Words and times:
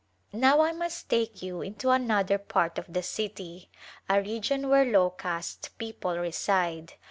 Now 0.33 0.61
I 0.61 0.71
must 0.71 1.09
take 1.09 1.43
you 1.43 1.61
into 1.61 1.91
another 1.91 2.39
part 2.39 2.79
of 2.79 2.91
the 2.91 3.03
city, 3.03 3.69
a 4.09 4.19
region 4.19 4.67
where 4.67 4.83
low 4.83 5.11
caste 5.11 5.77
people 5.77 6.17
reside. 6.17 6.93